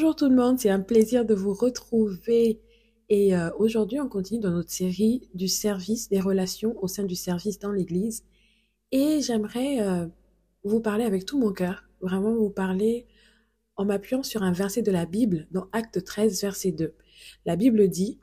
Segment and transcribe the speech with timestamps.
[0.00, 2.58] Bonjour tout le monde, c'est un plaisir de vous retrouver.
[3.10, 7.14] Et euh, aujourd'hui, on continue dans notre série du service des relations au sein du
[7.14, 8.24] service dans l'Église.
[8.92, 10.06] Et j'aimerais euh,
[10.64, 13.08] vous parler avec tout mon cœur, vraiment vous parler
[13.76, 16.94] en m'appuyant sur un verset de la Bible dans Acte 13, verset 2.
[17.44, 18.18] La Bible dit,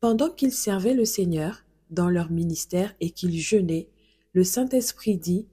[0.00, 3.88] Pendant qu'ils servaient le Seigneur dans leur ministère et qu'ils jeûnaient,
[4.32, 5.46] le Saint-Esprit dit,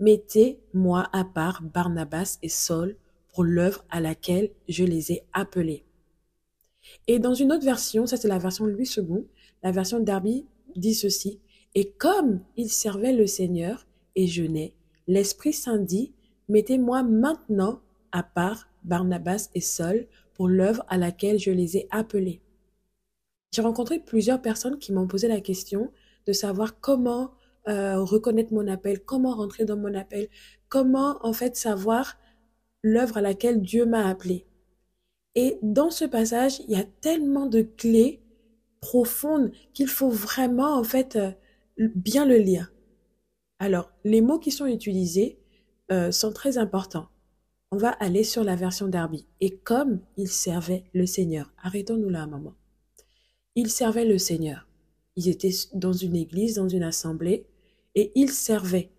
[0.00, 2.98] Mettez-moi à part Barnabas et Saul
[3.32, 5.84] pour l'œuvre à laquelle je les ai appelés.
[7.06, 9.26] Et dans une autre version, ça c'est la version Louis II,
[9.62, 10.46] la version Darby
[10.76, 11.40] dit ceci,
[11.74, 14.74] et comme ils servaient le Seigneur et jeûnaient,
[15.06, 16.12] l'Esprit Saint dit,
[16.48, 17.80] mettez-moi maintenant
[18.12, 22.40] à part Barnabas et Saul pour l'œuvre à laquelle je les ai appelés.
[23.52, 25.90] J'ai rencontré plusieurs personnes qui m'ont posé la question
[26.26, 27.32] de savoir comment
[27.68, 30.28] euh, reconnaître mon appel, comment rentrer dans mon appel,
[30.68, 32.18] comment en fait savoir
[32.92, 34.46] l'œuvre à laquelle Dieu m'a appelé.
[35.34, 38.20] Et dans ce passage, il y a tellement de clés
[38.80, 41.30] profondes qu'il faut vraiment en fait euh,
[41.94, 42.72] bien le lire.
[43.58, 45.38] Alors, les mots qui sont utilisés
[45.90, 47.08] euh, sont très importants.
[47.70, 49.26] On va aller sur la version d'Arby.
[49.40, 52.54] Et comme il servait le Seigneur, arrêtons-nous là un moment.
[53.54, 54.66] Il servait le Seigneur.
[55.16, 57.46] Ils étaient dans une église, dans une assemblée,
[57.94, 58.90] et il servait.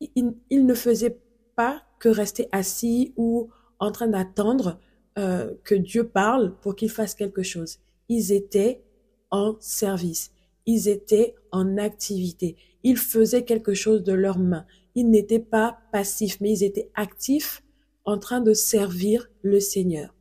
[0.00, 1.18] Il, ne faisait
[1.54, 4.78] pas que rester assis ou en train d'attendre
[5.18, 7.78] euh, que Dieu parle pour qu'il fasse quelque chose.
[8.08, 8.82] Ils étaient
[9.30, 10.30] en service.
[10.66, 12.56] Ils étaient en activité.
[12.82, 14.66] Ils faisaient quelque chose de leurs mains.
[14.94, 17.62] Ils n'étaient pas passifs, mais ils étaient actifs
[18.04, 20.14] en train de servir le Seigneur.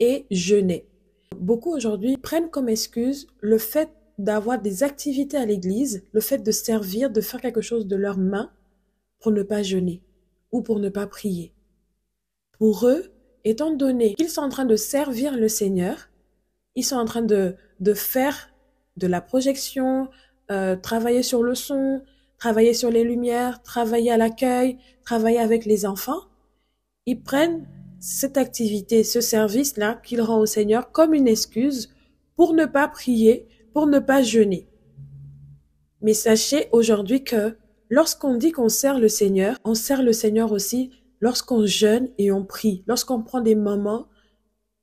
[0.00, 0.86] Et jeûner.
[1.38, 6.52] Beaucoup aujourd'hui prennent comme excuse le fait d'avoir des activités à l'église, le fait de
[6.52, 8.50] servir, de faire quelque chose de leurs mains
[9.18, 10.02] pour ne pas jeûner
[10.54, 11.52] ou pour ne pas prier.
[12.58, 16.08] Pour eux, étant donné qu'ils sont en train de servir le Seigneur,
[16.76, 18.50] ils sont en train de, de faire
[18.96, 20.08] de la projection,
[20.52, 22.02] euh, travailler sur le son,
[22.38, 26.22] travailler sur les lumières, travailler à l'accueil, travailler avec les enfants,
[27.04, 27.66] ils prennent
[27.98, 31.92] cette activité, ce service-là qu'ils rendent au Seigneur comme une excuse
[32.36, 34.68] pour ne pas prier, pour ne pas jeûner.
[36.00, 37.56] Mais sachez aujourd'hui que
[37.90, 40.90] lorsqu'on dit qu'on sert le Seigneur, on sert le Seigneur aussi
[41.20, 44.08] lorsqu'on jeûne et on prie, lorsqu'on prend des moments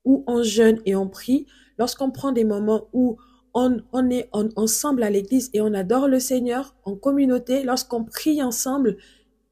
[0.05, 1.45] où on jeûne et on prie,
[1.77, 3.17] lorsqu'on prend des moments où
[3.53, 8.97] on, est ensemble à l'église et on adore le Seigneur en communauté, lorsqu'on prie ensemble,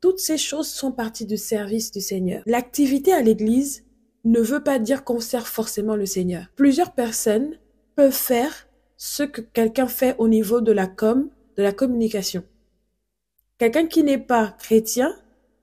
[0.02, 2.42] toutes ces choses sont parties du service du Seigneur.
[2.46, 3.84] L'activité à l'église
[4.24, 6.46] ne veut pas dire qu'on sert forcément le Seigneur.
[6.56, 7.58] Plusieurs personnes
[7.96, 8.68] peuvent faire
[8.98, 12.44] ce que quelqu'un fait au niveau de la com, de la communication.
[13.60, 15.16] Quelqu'un qui n'est pas chrétien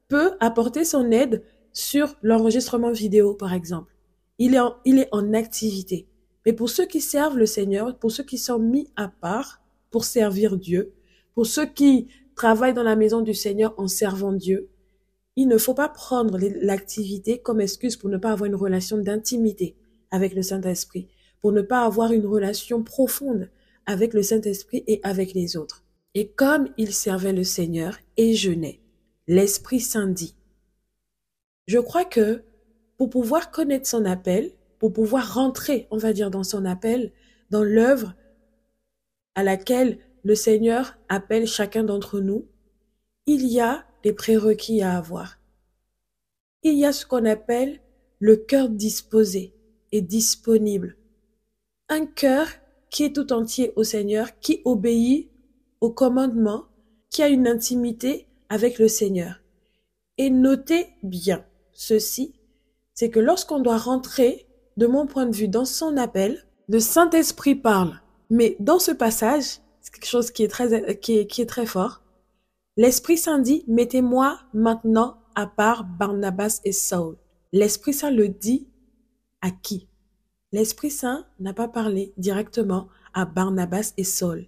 [0.09, 1.43] peut apporter son aide
[1.73, 3.97] sur l'enregistrement vidéo, par exemple.
[4.39, 6.07] Il est, en, activité.
[6.45, 10.05] Mais pour ceux qui servent le Seigneur, pour ceux qui sont mis à part pour
[10.05, 10.93] servir Dieu,
[11.35, 14.69] pour ceux qui travaillent dans la maison du Seigneur en servant Dieu,
[15.35, 19.75] il ne faut pas prendre l'activité comme excuse pour ne pas avoir une relation d'intimité
[20.13, 21.09] avec le Saint-Esprit
[21.47, 23.49] pour ne pas avoir une relation profonde
[23.87, 25.86] avec le Saint-Esprit et avec les autres.
[26.19, 28.81] Et comme il servait le Seigneur et jeûnait,
[29.27, 30.35] l'Esprit Saint dit,
[31.67, 32.43] je crois que
[32.97, 37.13] pour pouvoir connaître son appel, pour pouvoir rentrer, on va dire, dans son appel,
[37.51, 38.15] dans l'œuvre
[39.35, 42.49] à laquelle le Seigneur appelle chacun d'entre nous,
[43.27, 45.39] il y a des prérequis à avoir.
[46.63, 47.83] Il y a ce qu'on appelle
[48.21, 49.53] le cœur disposé
[49.93, 50.97] et disponible
[51.91, 52.49] un cœur
[52.89, 55.31] qui est tout entier au Seigneur, qui obéit
[55.81, 56.65] au commandement,
[57.11, 59.41] qui a une intimité avec le Seigneur.
[60.19, 62.35] Et notez bien ceci,
[62.95, 67.55] c'est que lorsqu'on doit rentrer, de mon point de vue, dans son appel, le Saint-Esprit
[67.55, 68.01] parle.
[68.31, 72.03] Mais dans ce passage, c'est quelque chose qui est très, qui est, très fort.
[72.77, 77.17] L'Esprit Saint dit, mettez-moi maintenant à part Barnabas et Saul.
[77.53, 78.69] L'Esprit Saint le dit
[79.41, 79.89] à qui?
[80.53, 84.47] L'Esprit Saint n'a pas parlé directement à Barnabas et Saul.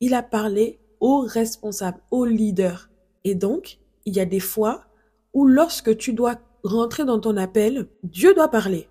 [0.00, 2.90] Il a parlé aux responsables, aux leaders.
[3.24, 4.84] Et donc, il y a des fois
[5.32, 8.88] où lorsque tu dois rentrer dans ton appel, Dieu doit parler.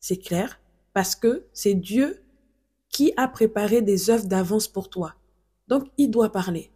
[0.00, 0.60] C'est clair,
[0.92, 2.22] parce que c'est Dieu
[2.88, 5.14] qui a préparé des œuvres d'avance pour toi.
[5.68, 6.70] Donc, il doit parler.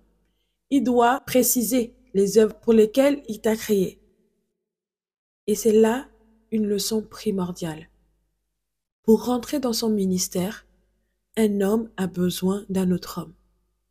[0.70, 4.00] Il doit préciser les œuvres pour lesquelles il t'a créé.
[5.46, 6.08] Et c'est là
[6.50, 7.88] une leçon primordiale.
[9.02, 10.66] Pour rentrer dans son ministère,
[11.36, 13.34] un homme a besoin d'un autre homme.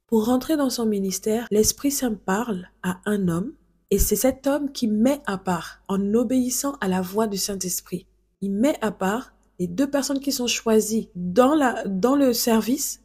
[0.07, 3.51] Pour rentrer dans son ministère, l'Esprit Saint parle à un homme
[3.91, 8.07] et c'est cet homme qui met à part en obéissant à la voix du Saint-Esprit.
[8.39, 13.01] Il met à part les deux personnes qui sont choisies dans, la, dans le service,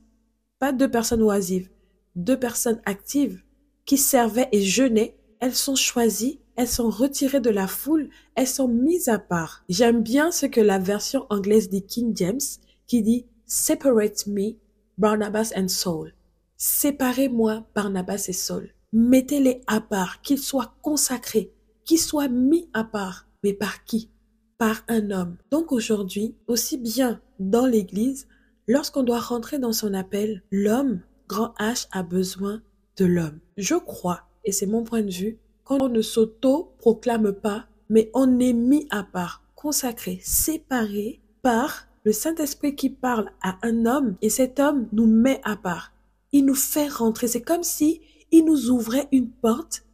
[0.61, 1.71] pas deux personnes oisives,
[2.15, 3.43] deux personnes actives
[3.85, 8.69] qui servaient et jeûnaient, elles sont choisies, elles sont retirées de la foule, elles sont
[8.69, 9.65] mises à part.
[9.69, 12.39] J'aime bien ce que la version anglaise dit King James
[12.87, 14.53] qui dit Separate me,
[14.99, 16.13] Barnabas and Saul.
[16.65, 18.71] Séparez-moi, Barnabas et Saul.
[18.93, 21.53] Mettez-les à part, qu'ils soient consacrés,
[21.85, 23.27] qu'ils soient mis à part.
[23.43, 24.11] Mais par qui?
[24.59, 25.39] Par un homme.
[25.51, 28.29] Donc aujourd'hui, aussi bien dans l'Église,
[28.69, 32.63] lorsqu'on doit rentrer dans son appel, l'homme, grand H, a besoin
[32.97, 33.41] de l'homme.
[33.57, 38.53] Je crois, et c'est mon point de vue, qu'on ne s'auto-proclame pas, mais on est
[38.53, 44.61] mis à part, consacré, séparé par le Saint-Esprit qui parle à un homme et cet
[44.61, 45.93] homme nous met à part.
[46.33, 47.29] Il nous fait rentrer.
[47.29, 48.01] C'est comme si
[48.31, 49.85] il nous ouvrait une porte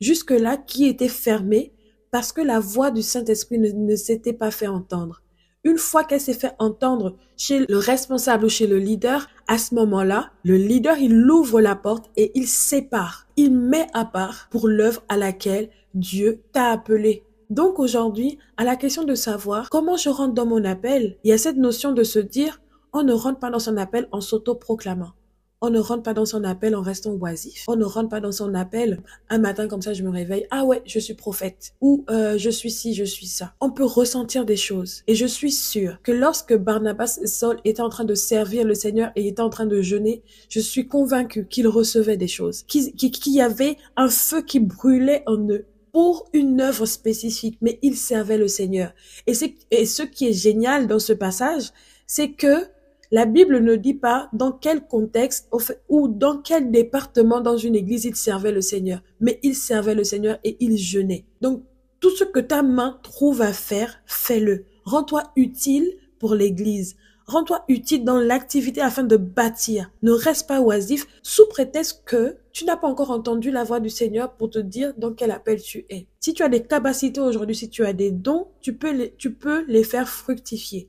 [0.00, 1.72] jusque-là qui était fermée
[2.10, 5.22] parce que la voix du Saint-Esprit ne, s'était pas fait entendre.
[5.64, 9.74] Une fois qu'elle s'est fait entendre chez le responsable ou chez le leader, à ce
[9.74, 13.26] moment-là, le leader, il ouvre la porte et il sépare.
[13.36, 17.24] Il met à part pour l'œuvre à laquelle Dieu t'a appelé.
[17.50, 21.32] Donc aujourd'hui, à la question de savoir comment je rentre dans mon appel, il y
[21.32, 22.60] a cette notion de se dire,
[22.92, 25.12] on ne rentre pas dans son appel en s'auto-proclamant.
[25.60, 27.64] On ne rentre pas dans son appel en restant oisif.
[27.66, 30.46] On ne rentre pas dans son appel un matin comme ça, je me réveille.
[30.50, 31.72] Ah ouais, je suis prophète.
[31.80, 33.54] Ou euh, je suis ci, je suis ça.
[33.60, 35.02] On peut ressentir des choses.
[35.08, 38.74] Et je suis sûre que lorsque Barnabas et Saul étaient en train de servir le
[38.74, 42.62] Seigneur et étaient en train de jeûner, je suis convaincue qu'ils recevaient des choses.
[42.62, 42.92] Qu'il
[43.26, 48.38] y avait un feu qui brûlait en eux pour une œuvre spécifique, mais ils servaient
[48.38, 48.92] le Seigneur.
[49.26, 49.32] Et,
[49.72, 51.72] et ce qui est génial dans ce passage,
[52.06, 52.68] c'est que
[53.10, 55.48] la Bible ne dit pas dans quel contexte
[55.88, 60.04] ou dans quel département dans une église il servait le Seigneur, mais il servait le
[60.04, 61.24] Seigneur et il jeûnait.
[61.40, 61.62] Donc,
[62.00, 64.66] tout ce que ta main trouve à faire, fais-le.
[64.84, 66.96] Rends-toi utile pour l'église.
[67.26, 69.90] Rends-toi utile dans l'activité afin de bâtir.
[70.02, 73.90] Ne reste pas oisif sous prétexte que tu n'as pas encore entendu la voix du
[73.90, 76.06] Seigneur pour te dire dans quel appel tu es.
[76.20, 79.34] Si tu as des capacités aujourd'hui, si tu as des dons, tu peux les, tu
[79.34, 80.88] peux les faire fructifier.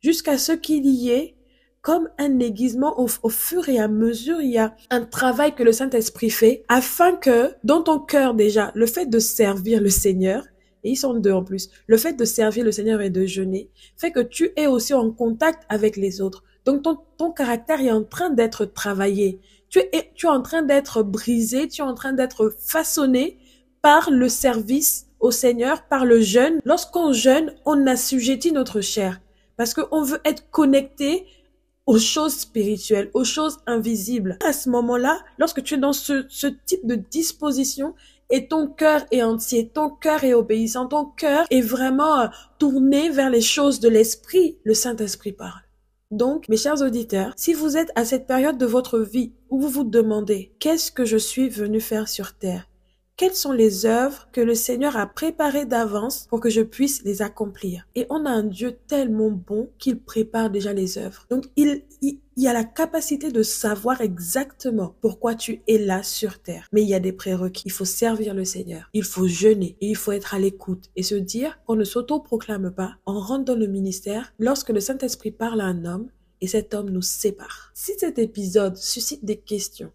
[0.00, 1.37] Jusqu'à ce qu'il y ait
[1.82, 5.72] comme un aiguisement au, fur et à mesure, il y a un travail que le
[5.72, 10.44] Saint-Esprit fait afin que dans ton cœur déjà, le fait de servir le Seigneur,
[10.84, 13.70] et ils sont deux en plus, le fait de servir le Seigneur et de jeûner,
[13.96, 16.42] fait que tu es aussi en contact avec les autres.
[16.64, 19.40] Donc ton, ton caractère est en train d'être travaillé.
[19.68, 23.38] Tu es, tu es en train d'être brisé, tu es en train d'être façonné
[23.82, 26.60] par le service au Seigneur, par le jeûne.
[26.64, 29.20] Lorsqu'on jeûne, on assujettit notre chair
[29.58, 31.26] parce qu'on veut être connecté
[31.88, 34.36] aux choses spirituelles, aux choses invisibles.
[34.46, 36.26] À ce moment-là, lorsque tu es dans ce,
[36.66, 37.94] type de disposition
[38.28, 42.26] et ton cœur est entier, ton cœur est obéissant, ton cœur est vraiment euh,
[42.58, 45.62] tourné vers les choses de l'esprit, le Saint-Esprit parle.
[46.10, 49.70] Donc, mes chers auditeurs, si vous êtes à cette période de votre vie où vous
[49.70, 52.68] vous demandez qu'est-ce que je suis venu faire sur terre,
[53.18, 57.20] quelles sont les œuvres que le Seigneur a préparées d'avance pour que je puisse les
[57.20, 57.86] accomplir?
[57.96, 61.26] Et on a un Dieu tellement bon qu'il prépare déjà les œuvres.
[61.28, 61.82] Donc il,
[62.36, 66.68] y a la capacité de savoir exactement pourquoi tu es là sur terre.
[66.72, 67.64] Mais il y a des prérequis.
[67.66, 68.88] Il faut servir le Seigneur.
[68.94, 72.70] Il faut jeûner et il faut être à l'écoute et se dire qu'on ne s'auto-proclame
[72.70, 72.94] pas.
[73.04, 76.08] On rentre dans le ministère lorsque le Saint-Esprit parle à un homme
[76.40, 77.72] et cet homme nous sépare.
[77.74, 79.90] Si cet épisode suscite des questions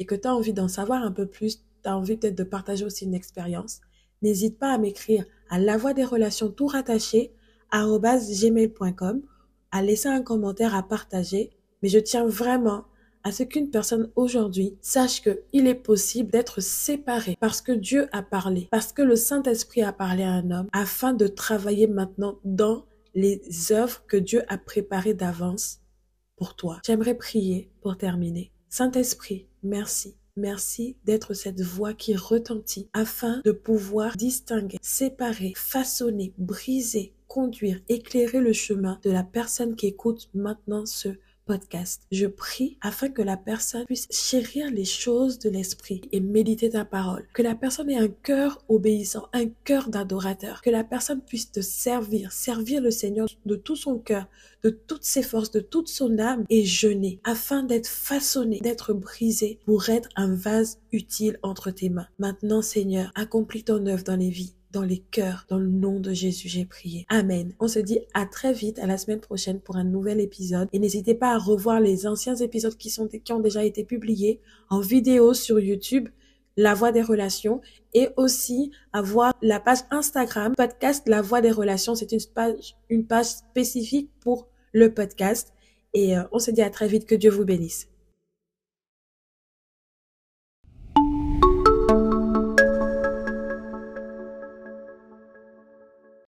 [0.00, 1.62] et que tu as envie d'en savoir un peu plus,
[1.94, 3.80] envie peut-être de partager aussi une expérience,
[4.22, 7.32] n'hésite pas à m'écrire à la voix des relations tout rattaché
[7.72, 9.22] gmail.com,
[9.70, 11.50] à laisser un commentaire à partager.
[11.82, 12.84] Mais je tiens vraiment
[13.24, 18.22] à ce qu'une personne aujourd'hui sache qu'il est possible d'être séparé parce que Dieu a
[18.22, 22.86] parlé, parce que le Saint-Esprit a parlé à un homme afin de travailler maintenant dans
[23.14, 25.80] les œuvres que Dieu a préparées d'avance
[26.36, 26.80] pour toi.
[26.86, 28.52] J'aimerais prier pour terminer.
[28.68, 37.14] Saint-Esprit, merci Merci d'être cette voix qui retentit afin de pouvoir distinguer, séparer, façonner, briser,
[37.26, 41.08] conduire, éclairer le chemin de la personne qui écoute maintenant ce
[42.10, 46.84] Je prie afin que la personne puisse chérir les choses de l'esprit et méditer ta
[46.84, 47.26] parole.
[47.32, 50.60] Que la personne ait un cœur obéissant, un cœur d'adorateur.
[50.60, 54.26] Que la personne puisse te servir, servir le Seigneur de tout son cœur,
[54.64, 59.60] de toutes ses forces, de toute son âme et jeûner afin d'être façonné, d'être brisé
[59.66, 62.08] pour être un vase utile entre tes mains.
[62.18, 65.46] Maintenant, Seigneur, accomplis ton œuvre dans les vies dans les cœurs.
[65.48, 67.06] Dans le nom de Jésus, j'ai prié.
[67.08, 67.54] Amen.
[67.60, 70.68] On se dit à très vite, à la semaine prochaine pour un nouvel épisode.
[70.74, 74.38] Et n'hésitez pas à revoir les anciens épisodes qui, sont, qui ont déjà été publiés
[74.68, 76.10] en vidéo sur YouTube.
[76.58, 77.60] La Voix des Relations
[77.92, 81.94] et aussi avoir la page Instagram podcast La Voix des Relations.
[81.94, 85.52] C'est une page, une page spécifique pour le podcast.
[85.94, 87.06] Et euh, on se dit à très vite.
[87.06, 87.88] Que Dieu vous bénisse.